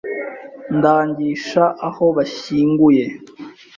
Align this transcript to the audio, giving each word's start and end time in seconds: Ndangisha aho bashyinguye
Ndangisha 0.77 1.63
aho 1.87 2.05
bashyinguye 2.17 3.05